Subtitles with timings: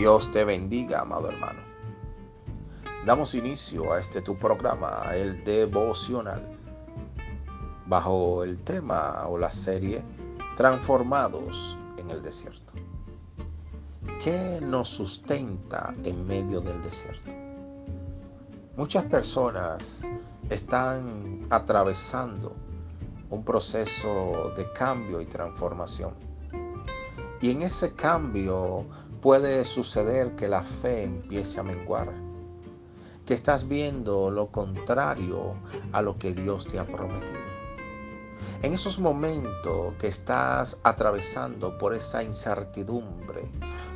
[0.00, 1.60] Dios te bendiga, amado hermano.
[3.04, 6.40] Damos inicio a este tu programa, el devocional,
[7.84, 10.02] bajo el tema o la serie
[10.56, 12.72] Transformados en el desierto.
[14.24, 17.32] ¿Qué nos sustenta en medio del desierto?
[18.78, 20.08] Muchas personas
[20.48, 22.56] están atravesando
[23.28, 26.14] un proceso de cambio y transformación.
[27.42, 28.86] Y en ese cambio
[29.20, 32.12] puede suceder que la fe empiece a menguar,
[33.26, 35.54] que estás viendo lo contrario
[35.92, 37.38] a lo que Dios te ha prometido.
[38.62, 43.44] En esos momentos que estás atravesando por esa incertidumbre,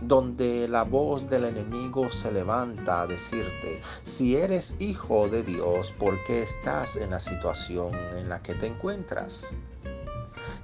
[0.00, 6.22] donde la voz del enemigo se levanta a decirte, si eres hijo de Dios, ¿por
[6.24, 9.48] qué estás en la situación en la que te encuentras?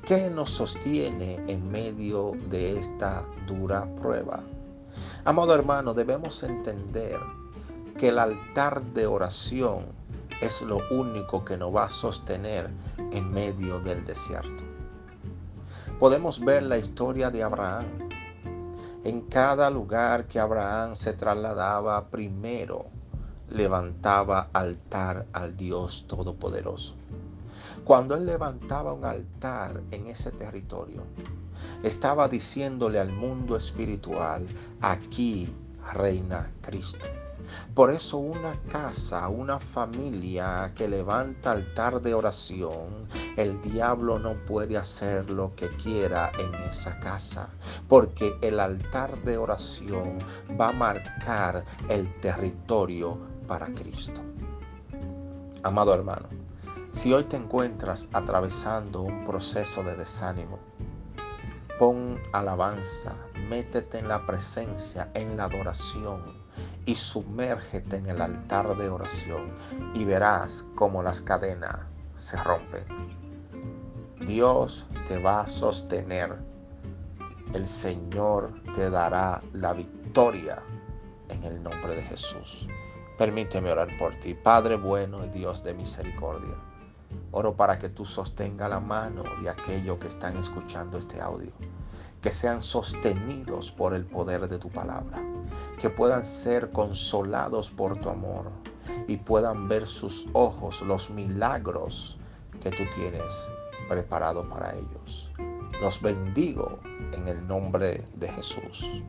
[0.09, 4.41] ¿Qué nos sostiene en medio de esta dura prueba?
[5.27, 7.21] Amado hermano, debemos entender
[7.99, 9.85] que el altar de oración
[10.41, 12.71] es lo único que nos va a sostener
[13.13, 14.65] en medio del desierto.
[15.99, 17.85] Podemos ver la historia de Abraham.
[19.05, 22.87] En cada lugar que Abraham se trasladaba, primero
[23.51, 26.95] levantaba altar al Dios Todopoderoso.
[27.85, 31.03] Cuando él levantaba un altar en ese territorio,
[31.83, 34.47] estaba diciéndole al mundo espiritual,
[34.81, 35.49] aquí
[35.95, 37.07] reina Cristo.
[37.75, 44.77] Por eso una casa, una familia que levanta altar de oración, el diablo no puede
[44.77, 47.49] hacer lo que quiera en esa casa,
[47.89, 50.19] porque el altar de oración
[50.61, 54.21] va a marcar el territorio para Cristo.
[55.65, 56.29] Amado hermano,
[56.93, 60.59] si hoy te encuentras atravesando un proceso de desánimo,
[61.79, 63.15] pon alabanza,
[63.49, 66.39] métete en la presencia, en la adoración
[66.87, 69.53] y sumérgete en el altar de oración
[69.95, 71.77] y verás cómo las cadenas
[72.15, 72.85] se rompen.
[74.27, 76.37] Dios te va a sostener.
[77.55, 80.63] El Señor te dará la victoria
[81.29, 82.69] en el nombre de Jesús.
[83.19, 86.55] Permíteme orar por ti, Padre bueno y Dios de misericordia.
[87.33, 91.51] Oro para que tú sostenga la mano de aquellos que están escuchando este audio,
[92.23, 95.21] que sean sostenidos por el poder de tu palabra,
[95.81, 98.53] que puedan ser consolados por tu amor
[99.09, 102.19] y puedan ver sus ojos los milagros
[102.63, 103.51] que tú tienes
[103.89, 105.33] preparado para ellos.
[105.81, 106.79] Los bendigo
[107.13, 109.03] en el nombre de Jesús.